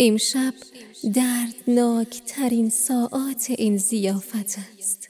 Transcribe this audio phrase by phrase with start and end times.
[0.00, 0.54] امشب
[1.14, 5.08] دردناک ترین ساعات این زیافت است.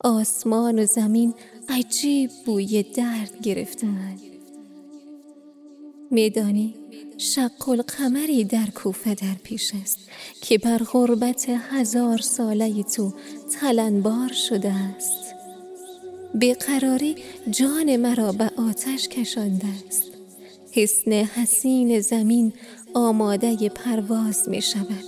[0.00, 1.34] آسمان و زمین
[1.68, 4.20] عجیب بوی درد گرفتند
[6.10, 6.74] میدانی
[7.18, 9.98] شق القمری در کوفه در پیش است
[10.40, 13.14] که بر غربت هزار ساله تو
[13.60, 15.34] تلنبار شده است.
[16.34, 17.16] بیقراری
[17.50, 20.09] جان مرا به آتش کشانده است.
[20.72, 22.52] حسن حسین زمین
[22.94, 25.04] آماده پرواز می شود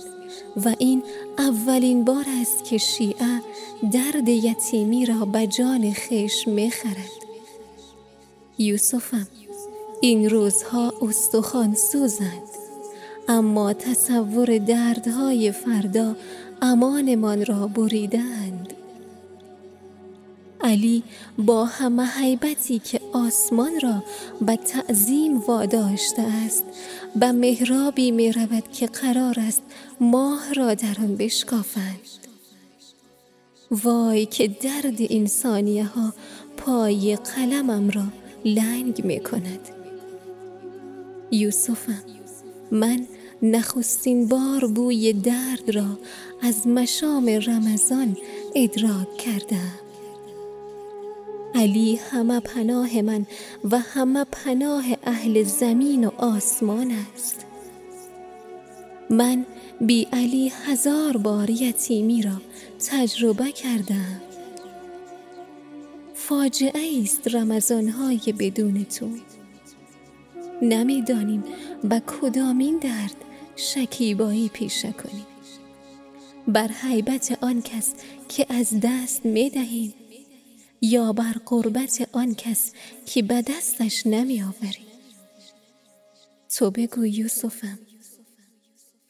[0.65, 1.03] و این
[1.37, 3.41] اولین بار است که شیعه
[3.91, 7.23] درد یتیمی را به جان خیش می خرد.
[8.57, 9.27] یوسفم
[10.01, 12.49] این روزها استخوان سوزند
[13.27, 16.15] اما تصور دردهای فردا
[16.61, 18.52] امانمان را بریدند
[20.63, 21.03] علی
[21.37, 24.03] با همه حیبتی که آسمان را
[24.41, 26.63] به تعظیم واداشته است.
[27.15, 29.61] به محرابی می رود که قرار است
[29.99, 31.99] ماه را در آن بشکافند.
[33.71, 36.13] وای که درد انسانیه ها
[36.57, 38.03] پای قلمم را
[38.45, 39.69] لنگ می کند.
[41.31, 42.03] یوسفم
[42.71, 43.07] من
[43.41, 45.99] نخستین بار بوی درد را
[46.41, 48.17] از مشام رمضان
[48.55, 49.82] ادراک کردم.
[51.55, 53.25] علی همه پناه من
[53.71, 57.45] و همه پناه اهل زمین و آسمان است.
[59.09, 59.45] من
[59.81, 62.41] بی علی هزار بار یتیمی را
[62.89, 64.21] تجربه کردم.
[66.13, 69.07] فاجعه است رمضانهای بدون تو.
[70.61, 71.43] نمی‌دانیم
[71.83, 73.15] به کدامین درد
[73.55, 75.25] شکیبایی پیشه کنیم.
[76.47, 77.93] بر حیبت آن کس
[78.29, 79.93] که از دست می دهیم
[80.83, 82.71] یا بر قربت آن کس
[83.05, 84.87] که به دستش نمی آوریم
[86.49, 87.79] تو بگو یوسفم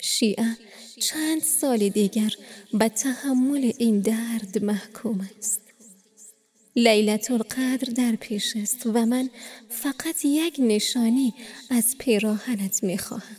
[0.01, 0.57] شیعه
[0.99, 2.33] چند سال دیگر
[2.73, 5.61] به تحمل این درد محکوم است.
[6.75, 9.29] لیلت القدر در پیش است و من
[9.69, 11.33] فقط یک نشانی
[11.69, 13.37] از پیراهنت می خواهم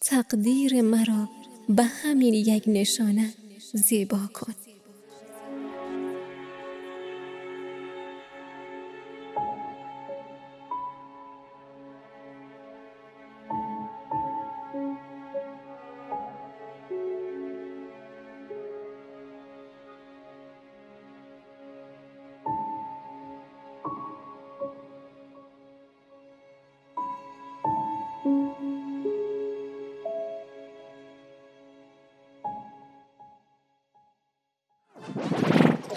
[0.00, 1.28] تقدیر مرا
[1.68, 3.34] به همین یک نشانه
[3.72, 4.67] زیبا کن.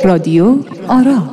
[0.04, 0.56] رادیو
[0.88, 1.24] آرا